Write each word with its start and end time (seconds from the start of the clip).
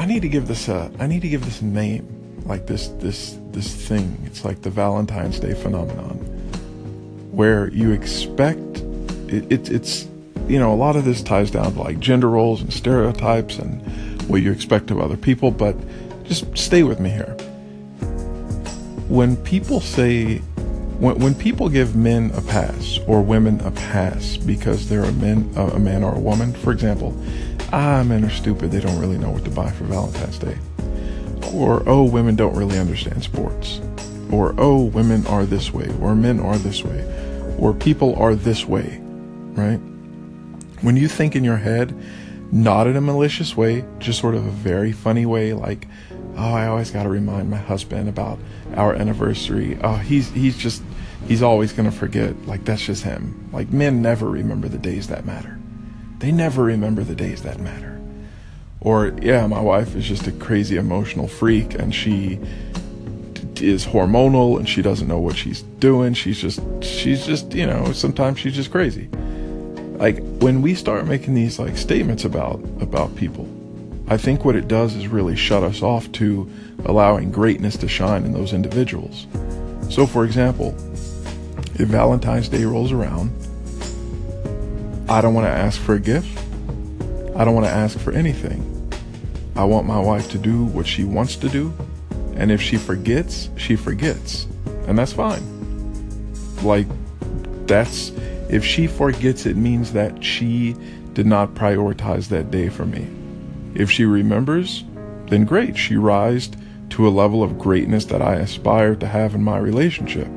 I 0.00 0.06
need 0.06 0.22
to 0.22 0.30
give 0.30 0.48
this 0.48 0.66
a 0.68 0.90
I 0.98 1.06
need 1.06 1.20
to 1.20 1.28
give 1.28 1.44
this 1.44 1.60
a 1.60 1.66
name, 1.66 2.42
like 2.46 2.66
this 2.66 2.88
this 2.88 3.38
this 3.50 3.74
thing. 3.86 4.16
It's 4.24 4.46
like 4.46 4.62
the 4.62 4.70
Valentine's 4.70 5.38
Day 5.38 5.52
phenomenon, 5.52 6.16
where 7.32 7.68
you 7.68 7.92
expect 7.92 8.78
it, 9.28 9.52
it, 9.52 9.70
it's 9.70 10.08
you 10.48 10.58
know 10.58 10.72
a 10.72 10.74
lot 10.74 10.96
of 10.96 11.04
this 11.04 11.22
ties 11.22 11.50
down 11.50 11.74
to 11.74 11.78
like 11.78 12.00
gender 12.00 12.30
roles 12.30 12.62
and 12.62 12.72
stereotypes 12.72 13.58
and 13.58 13.82
what 14.26 14.40
you 14.40 14.50
expect 14.50 14.90
of 14.90 14.98
other 14.98 15.18
people, 15.18 15.50
but 15.50 15.76
just 16.24 16.56
stay 16.56 16.82
with 16.82 16.98
me 16.98 17.10
here. 17.10 17.36
When 19.10 19.36
people 19.36 19.80
say 19.80 20.40
when, 21.00 21.18
when 21.18 21.34
people 21.34 21.68
give 21.68 21.96
men 21.96 22.30
a 22.34 22.42
pass 22.42 22.98
or 23.06 23.22
women 23.22 23.58
a 23.60 23.70
pass 23.70 24.36
because 24.36 24.88
they're 24.88 25.04
a 25.04 25.12
man, 25.12 25.50
a 25.56 25.78
man 25.78 26.04
or 26.04 26.14
a 26.14 26.20
woman, 26.20 26.52
for 26.52 26.72
example, 26.72 27.16
ah, 27.72 28.04
men 28.04 28.24
are 28.24 28.30
stupid. 28.30 28.70
They 28.70 28.80
don't 28.80 29.00
really 29.00 29.16
know 29.16 29.30
what 29.30 29.44
to 29.44 29.50
buy 29.50 29.70
for 29.70 29.84
Valentine's 29.84 30.38
Day. 30.38 30.58
Or, 31.54 31.82
oh, 31.88 32.04
women 32.04 32.36
don't 32.36 32.54
really 32.54 32.78
understand 32.78 33.22
sports. 33.22 33.80
Or, 34.30 34.54
oh, 34.58 34.84
women 34.84 35.26
are 35.26 35.46
this 35.46 35.72
way. 35.72 35.90
Or, 36.00 36.14
men 36.14 36.38
are 36.38 36.58
this 36.58 36.84
way. 36.84 37.02
Or, 37.58 37.72
people 37.72 38.14
are 38.16 38.34
this 38.34 38.66
way. 38.66 39.00
Right? 39.00 39.80
When 40.82 40.96
you 40.96 41.08
think 41.08 41.34
in 41.34 41.44
your 41.44 41.56
head, 41.56 41.94
not 42.52 42.86
in 42.86 42.96
a 42.96 43.00
malicious 43.00 43.56
way, 43.56 43.84
just 43.98 44.20
sort 44.20 44.34
of 44.34 44.46
a 44.46 44.50
very 44.50 44.92
funny 44.92 45.24
way, 45.24 45.54
like, 45.54 45.86
oh, 46.36 46.54
I 46.54 46.66
always 46.66 46.90
got 46.90 47.04
to 47.04 47.08
remind 47.08 47.50
my 47.50 47.58
husband 47.58 48.08
about 48.08 48.38
our 48.76 48.94
anniversary. 48.94 49.78
Oh, 49.82 49.96
he's 49.96 50.30
he's 50.30 50.56
just 50.56 50.82
he's 51.26 51.42
always 51.42 51.72
gonna 51.72 51.92
forget. 51.92 52.46
Like 52.46 52.64
that's 52.64 52.82
just 52.82 53.04
him. 53.04 53.48
Like 53.52 53.70
men 53.70 54.02
never 54.02 54.28
remember 54.28 54.68
the 54.68 54.78
days 54.78 55.08
that 55.08 55.24
matter. 55.24 55.58
They 56.18 56.32
never 56.32 56.62
remember 56.62 57.02
the 57.02 57.14
days 57.14 57.42
that 57.42 57.60
matter. 57.60 57.98
Or, 58.80 59.14
yeah, 59.20 59.46
my 59.46 59.60
wife 59.60 59.94
is 59.94 60.06
just 60.06 60.26
a 60.26 60.32
crazy 60.32 60.76
emotional 60.76 61.28
freak 61.28 61.74
and 61.74 61.94
she 61.94 62.38
is 63.56 63.86
hormonal 63.86 64.58
and 64.58 64.66
she 64.66 64.80
doesn't 64.80 65.06
know 65.06 65.18
what 65.18 65.36
she's 65.36 65.62
doing. 65.62 66.14
She's 66.14 66.38
just, 66.38 66.60
she's 66.82 67.26
just, 67.26 67.52
you 67.52 67.66
know, 67.66 67.92
sometimes 67.92 68.38
she's 68.38 68.54
just 68.54 68.70
crazy. 68.70 69.08
Like 69.98 70.22
when 70.40 70.62
we 70.62 70.74
start 70.74 71.06
making 71.06 71.34
these 71.34 71.58
like 71.58 71.76
statements 71.76 72.24
about, 72.24 72.60
about 72.80 73.14
people, 73.16 73.46
I 74.10 74.16
think 74.16 74.44
what 74.44 74.56
it 74.56 74.68
does 74.68 74.94
is 74.94 75.08
really 75.08 75.36
shut 75.36 75.62
us 75.62 75.82
off 75.82 76.10
to 76.12 76.50
allowing 76.84 77.30
greatness 77.30 77.76
to 77.78 77.88
shine 77.88 78.24
in 78.24 78.32
those 78.32 78.52
individuals. 78.52 79.26
So, 79.88 80.06
for 80.06 80.24
example, 80.24 80.74
if 81.80 81.88
Valentine's 81.88 82.48
Day 82.48 82.64
rolls 82.64 82.92
around 82.92 83.30
I 85.10 85.20
don't 85.20 85.34
want 85.34 85.46
to 85.46 85.50
ask 85.50 85.80
for 85.80 85.94
a 85.94 85.98
gift. 85.98 86.38
I 87.34 87.44
don't 87.44 87.52
want 87.52 87.66
to 87.66 87.72
ask 87.72 87.98
for 87.98 88.12
anything. 88.12 88.62
I 89.56 89.64
want 89.64 89.84
my 89.84 89.98
wife 89.98 90.30
to 90.30 90.38
do 90.38 90.66
what 90.66 90.86
she 90.86 91.02
wants 91.02 91.34
to 91.38 91.48
do. 91.48 91.74
And 92.36 92.52
if 92.52 92.62
she 92.62 92.76
forgets, 92.76 93.50
she 93.56 93.74
forgets. 93.74 94.46
And 94.86 94.96
that's 94.96 95.12
fine. 95.12 95.42
Like, 96.62 96.86
that's, 97.66 98.10
if 98.50 98.64
she 98.64 98.86
forgets, 98.86 99.46
it 99.46 99.56
means 99.56 99.92
that 99.94 100.22
she 100.22 100.76
did 101.12 101.26
not 101.26 101.54
prioritize 101.54 102.28
that 102.28 102.52
day 102.52 102.68
for 102.68 102.86
me. 102.86 103.08
If 103.74 103.90
she 103.90 104.04
remembers, 104.04 104.84
then 105.26 105.44
great. 105.44 105.76
She 105.76 105.96
rised 105.96 106.56
to 106.90 107.06
a 107.06 107.10
level 107.10 107.42
of 107.42 107.58
greatness 107.58 108.04
that 108.06 108.20
I 108.20 108.34
aspire 108.34 108.96
to 108.96 109.06
have 109.06 109.34
in 109.34 109.42
my 109.42 109.58
relationship. 109.58 110.28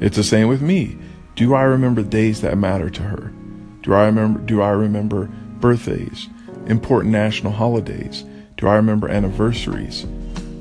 It's 0.00 0.16
the 0.16 0.24
same 0.24 0.48
with 0.48 0.62
me. 0.62 0.96
Do 1.34 1.54
I 1.54 1.62
remember 1.62 2.02
days 2.02 2.40
that 2.42 2.56
matter 2.56 2.90
to 2.90 3.02
her? 3.02 3.32
Do 3.82 3.92
I 3.92 4.06
remember 4.06 4.40
do 4.40 4.62
I 4.62 4.70
remember 4.70 5.26
birthdays, 5.60 6.28
important 6.66 7.12
national 7.12 7.52
holidays? 7.52 8.24
Do 8.56 8.68
I 8.68 8.76
remember 8.76 9.08
anniversaries 9.08 10.06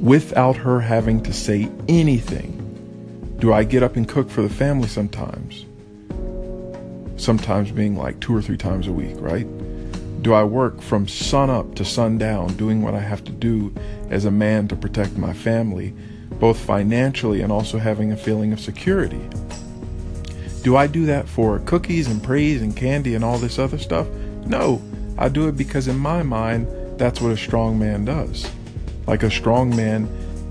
without 0.00 0.56
her 0.56 0.80
having 0.80 1.22
to 1.24 1.32
say 1.32 1.68
anything? 1.88 2.56
Do 3.40 3.52
I 3.52 3.64
get 3.64 3.82
up 3.82 3.96
and 3.96 4.08
cook 4.08 4.30
for 4.30 4.42
the 4.42 4.48
family 4.48 4.88
sometimes? 4.88 5.64
Sometimes 7.16 7.72
being 7.72 7.96
like 7.96 8.20
two 8.20 8.34
or 8.34 8.40
three 8.40 8.56
times 8.56 8.86
a 8.86 8.92
week, 8.92 9.16
right? 9.18 9.46
Do 10.22 10.34
I 10.34 10.44
work 10.44 10.82
from 10.82 11.08
sun 11.08 11.48
up 11.48 11.74
to 11.76 11.84
sundown 11.84 12.54
doing 12.56 12.82
what 12.82 12.94
I 12.94 13.00
have 13.00 13.24
to 13.24 13.32
do 13.32 13.72
as 14.10 14.26
a 14.26 14.30
man 14.30 14.68
to 14.68 14.76
protect 14.76 15.16
my 15.16 15.32
family, 15.32 15.94
both 16.38 16.58
financially 16.58 17.40
and 17.40 17.50
also 17.50 17.78
having 17.78 18.12
a 18.12 18.16
feeling 18.16 18.52
of 18.52 18.60
security? 18.60 19.22
Do 20.62 20.76
I 20.76 20.88
do 20.88 21.06
that 21.06 21.26
for 21.26 21.60
cookies 21.60 22.06
and 22.06 22.22
praise 22.22 22.60
and 22.60 22.76
candy 22.76 23.14
and 23.14 23.24
all 23.24 23.38
this 23.38 23.58
other 23.58 23.78
stuff? 23.78 24.08
No, 24.44 24.82
I 25.16 25.30
do 25.30 25.48
it 25.48 25.56
because 25.56 25.88
in 25.88 25.96
my 25.96 26.22
mind, 26.22 26.66
that's 26.98 27.22
what 27.22 27.32
a 27.32 27.36
strong 27.36 27.78
man 27.78 28.04
does. 28.04 28.50
Like 29.06 29.22
a 29.22 29.30
strong 29.30 29.74
man 29.74 30.06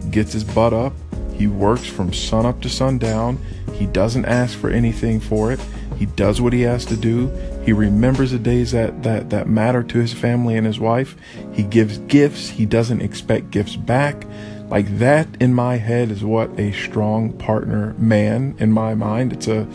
gets 0.10 0.34
his 0.34 0.44
butt 0.44 0.74
up, 0.74 0.94
he 1.36 1.46
works 1.46 1.86
from 1.86 2.12
sun 2.12 2.48
up 2.48 2.60
to 2.62 2.70
sundown, 2.70 3.38
he 3.74 3.86
doesn't 3.86 4.26
ask 4.26 4.58
for 4.58 4.72
anything 4.72 5.20
for 5.20 5.52
it, 5.52 5.60
he 6.00 6.06
does 6.06 6.40
what 6.40 6.54
he 6.54 6.62
has 6.62 6.86
to 6.86 6.96
do, 6.96 7.28
he 7.66 7.74
remembers 7.74 8.32
the 8.32 8.40
days 8.40 8.72
that, 8.72 9.04
that, 9.04 9.30
that 9.32 9.50
matter 9.50 9.84
to 9.84 10.00
his 10.00 10.14
family 10.14 10.56
and 10.56 10.66
his 10.66 10.80
wife, 10.80 11.18
he 11.52 11.62
gives 11.62 11.98
gifts, 11.98 12.48
he 12.48 12.66
doesn't 12.66 13.02
expect 13.02 13.52
gifts 13.52 13.76
back. 13.76 14.26
Like 14.70 15.00
that 15.00 15.28
in 15.42 15.54
my 15.54 15.76
head 15.76 16.10
is 16.10 16.24
what 16.24 16.58
a 16.58 16.72
strong 16.72 17.34
partner 17.34 17.96
man 17.98 18.56
in 18.60 18.72
my 18.72 18.96
mind. 18.96 19.34
It's 19.34 19.50
a 19.50 19.68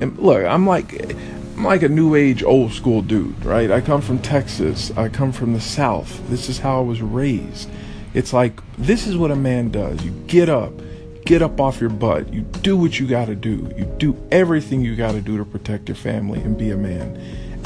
look, 0.00 0.46
I'm 0.46 0.66
like 0.66 1.14
I'm 1.56 1.64
like 1.64 1.82
a 1.82 1.90
new 1.90 2.14
age 2.14 2.42
old 2.42 2.72
school 2.72 3.02
dude, 3.02 3.44
right? 3.44 3.70
I 3.70 3.82
come 3.82 4.00
from 4.00 4.20
Texas. 4.20 4.92
I 4.96 5.10
come 5.10 5.30
from 5.30 5.52
the 5.52 5.60
South. 5.60 6.26
This 6.30 6.48
is 6.48 6.58
how 6.58 6.78
I 6.78 6.82
was 6.82 7.02
raised. 7.02 7.68
It's 8.14 8.32
like 8.32 8.60
this 8.78 9.06
is 9.06 9.16
what 9.18 9.30
a 9.30 9.36
man 9.36 9.70
does. 9.70 10.02
You 10.02 10.12
get 10.26 10.48
up, 10.48 10.72
get 11.24 11.42
up 11.42 11.60
off 11.60 11.80
your 11.80 11.90
butt. 11.90 12.32
You 12.32 12.42
do 12.42 12.76
what 12.76 12.98
you 13.00 13.06
got 13.06 13.26
to 13.26 13.34
do. 13.34 13.72
You 13.76 13.84
do 13.98 14.16
everything 14.30 14.82
you 14.82 14.94
got 14.94 15.12
to 15.12 15.20
do 15.20 15.38
to 15.38 15.44
protect 15.44 15.88
your 15.88 15.96
family 15.96 16.40
and 16.40 16.56
be 16.56 16.70
a 16.70 16.76
man. 16.76 17.20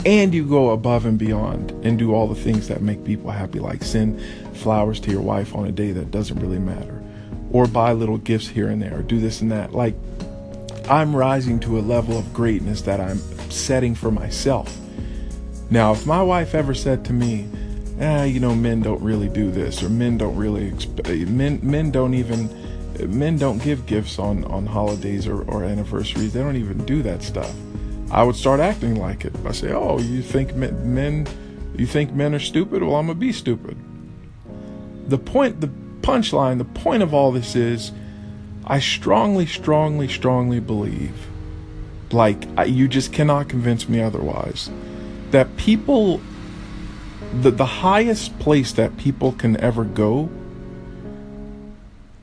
And 0.07 0.33
you 0.33 0.47
go 0.47 0.71
above 0.71 1.07
and 1.07 1.19
beyond 1.19 1.73
and 1.85 1.99
do 1.99 2.15
all 2.15 2.29
the 2.29 2.41
things 2.41 2.69
that 2.69 2.83
make 2.83 3.05
people 3.05 3.31
happy, 3.31 3.59
like 3.59 3.83
send 3.83 4.21
flowers 4.57 5.01
to 5.01 5.11
your 5.11 5.23
wife 5.23 5.55
on 5.55 5.67
a 5.67 5.73
day 5.73 5.91
that 5.91 6.11
doesn't 6.11 6.39
really 6.39 6.61
matter, 6.61 7.03
or 7.51 7.67
buy 7.67 7.93
little 7.93 8.19
gifts 8.19 8.47
here 8.47 8.69
and 8.69 8.81
there, 8.81 8.99
or 8.99 9.03
do 9.03 9.19
this 9.19 9.41
and 9.41 9.51
that. 9.51 9.73
Like 9.73 9.95
I'm 10.89 11.15
rising 11.15 11.59
to 11.61 11.79
a 11.79 11.81
level 11.81 12.17
of 12.17 12.33
greatness 12.33 12.83
that 12.83 13.01
I'm 13.01 13.19
setting 13.51 13.95
for 13.95 14.13
myself. 14.13 14.79
Now, 15.69 15.93
if 15.93 16.07
my 16.07 16.23
wife 16.23 16.55
ever 16.55 16.75
said 16.75 17.05
to 17.07 17.13
me, 17.13 17.47
"Ah, 18.01 18.23
you 18.23 18.39
know, 18.39 18.55
men 18.55 18.81
don't 18.83 19.03
really 19.03 19.29
do 19.29 19.51
this, 19.51 19.83
or 19.83 19.91
men 19.91 20.17
don't 20.17 20.37
really 20.37 20.71
exp- 20.71 21.29
men 21.29 21.59
men 21.63 21.91
don't 21.91 22.15
even 22.15 22.49
men 23.07 23.37
don't 23.37 23.63
give 23.63 23.87
gifts 23.87 24.19
on 24.19 24.45
on 24.45 24.67
holidays 24.67 25.27
or, 25.27 25.43
or 25.43 25.65
anniversaries. 25.65 26.33
They 26.33 26.41
don't 26.41 26.57
even 26.57 26.85
do 26.85 27.03
that 27.03 27.23
stuff." 27.23 27.55
I 28.11 28.23
would 28.23 28.37
start 28.37 28.59
acting 28.59 28.97
like 28.97 29.25
it. 29.25 29.35
I 29.45 29.53
say, 29.53 29.73
"Oh, 29.73 29.99
you 29.99 30.23
think 30.23 30.55
men, 30.55 30.95
men 30.95 31.27
you 31.77 31.87
think 31.87 32.13
men 32.13 32.35
are 32.35 32.41
stupid? 32.41 32.83
Well, 32.83 32.97
I'm 32.97 33.07
gonna 33.07 33.19
be 33.19 33.33
stupid." 33.33 33.77
The 35.09 35.19
point, 35.19 35.61
the 35.61 35.71
punchline, 36.03 36.59
the 36.59 36.65
point 36.65 37.03
of 37.03 37.13
all 37.13 37.33
this 37.33 37.55
is 37.55 37.93
I 38.71 38.81
strongly, 38.81 39.47
strongly, 39.47 40.09
strongly 40.09 40.61
believe, 40.61 41.27
like, 42.13 42.47
I, 42.57 42.65
you 42.65 42.89
just 42.89 43.13
cannot 43.13 43.49
convince 43.49 43.89
me 43.89 44.03
otherwise, 44.03 44.71
that 45.31 45.57
people, 45.57 46.21
the, 47.41 47.51
the 47.51 47.67
highest 47.67 48.39
place 48.39 48.73
that 48.73 48.99
people 48.99 49.33
can 49.33 49.59
ever 49.59 49.85
go 49.85 50.29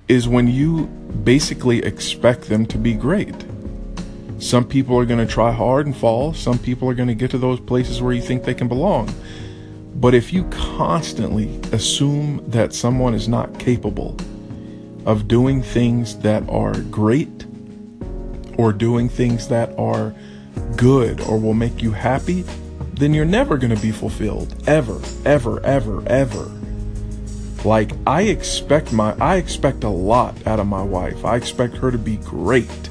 is 0.07 0.27
when 0.27 0.47
you 0.47 0.85
basically 1.23 1.79
expect 1.79 2.49
them 2.49 2.66
to 2.67 2.77
be 2.77 2.93
great. 2.93 3.35
Some 4.39 4.66
people 4.66 4.97
are 4.97 5.05
going 5.05 5.25
to 5.25 5.31
try 5.31 5.51
hard 5.51 5.85
and 5.85 5.95
fall. 5.95 6.33
Some 6.33 6.59
people 6.59 6.89
are 6.89 6.93
going 6.93 7.07
to 7.07 7.16
get 7.16 7.31
to 7.31 7.38
those 7.38 7.59
places 7.59 8.01
where 8.01 8.13
you 8.13 8.21
think 8.21 8.44
they 8.44 8.53
can 8.53 8.67
belong. 8.67 9.13
But 9.95 10.13
if 10.13 10.33
you 10.33 10.44
constantly 10.45 11.59
assume 11.71 12.44
that 12.50 12.74
someone 12.74 13.13
is 13.13 13.27
not 13.27 13.57
capable, 13.57 14.18
of 15.06 15.27
doing 15.27 15.62
things 15.62 16.18
that 16.19 16.47
are 16.50 16.74
great 16.81 17.45
or 18.57 18.74
doing 18.74 19.07
things 19.07 19.47
that 19.47 19.77
are 19.77 20.13
good 20.75 21.21
or 21.21 21.39
will 21.39 21.53
make 21.53 21.81
you 21.81 21.91
happy, 21.91 22.44
then 22.94 23.13
you're 23.13 23.25
never 23.25 23.57
going 23.57 23.74
to 23.74 23.81
be 23.81 23.91
fulfilled. 23.91 24.56
Ever, 24.68 25.00
ever, 25.25 25.63
ever, 25.63 26.03
ever. 26.07 26.51
Like, 27.65 27.94
I 28.06 28.21
expect 28.23 28.94
my, 28.94 29.15
I 29.19 29.38
expect 29.38 29.83
a 29.83 29.89
lot 29.89 30.45
out 30.45 30.59
of 30.59 30.67
my 30.67 30.83
wife. 30.83 31.25
I 31.25 31.35
expect 31.35 31.75
her 31.77 31.89
to 31.89 31.97
be 31.97 32.17
great. 32.17 32.89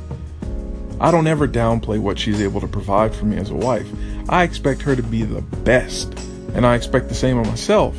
I 1.01 1.13
don't 1.13 1.29
ever 1.29 1.47
downplay 1.47 2.01
what 2.01 2.19
she's 2.19 2.41
able 2.41 2.61
to 2.61 2.67
provide 2.67 3.15
for 3.15 3.25
me 3.25 3.37
as 3.37 3.51
a 3.51 3.55
wife. 3.55 3.87
I 4.29 4.43
expect 4.43 4.83
her 4.83 4.97
to 4.97 5.03
be 5.03 5.23
the 5.23 5.43
best. 5.43 6.19
And 6.55 6.67
I 6.67 6.75
expect 6.75 7.09
the 7.09 7.15
same 7.15 7.39
of 7.39 7.47
myself. 7.47 7.97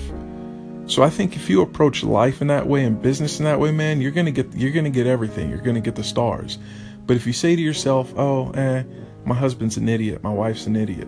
So 0.87 1.01
I 1.01 1.09
think 1.09 1.35
if 1.35 1.49
you 1.49 1.61
approach 1.61 2.03
life 2.03 2.41
in 2.41 2.47
that 2.47 2.67
way 2.67 2.83
and 2.83 3.01
business 3.01 3.39
in 3.39 3.45
that 3.45 3.59
way, 3.59 3.71
man, 3.71 4.01
you're 4.01 4.11
gonna 4.11 4.31
get 4.31 4.53
you're 4.53 4.71
gonna 4.71 4.91
get 4.91 5.07
everything. 5.07 5.49
You're 5.49 5.59
gonna 5.59 5.81
get 5.81 5.95
the 5.95 6.03
stars. 6.03 6.59
But 7.07 7.17
if 7.17 7.25
you 7.25 7.33
say 7.33 7.55
to 7.55 7.61
yourself, 7.61 8.13
"Oh, 8.15 8.51
eh, 8.51 8.83
my 9.25 9.33
husband's 9.35 9.77
an 9.77 9.89
idiot, 9.89 10.23
my 10.23 10.31
wife's 10.31 10.67
an 10.67 10.75
idiot," 10.75 11.07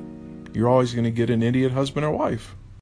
you're 0.54 0.68
always 0.68 0.94
gonna 0.94 1.12
get 1.12 1.30
an 1.30 1.44
idiot 1.44 1.72
husband 1.72 2.06
or 2.06 2.12
wife. 2.12 2.57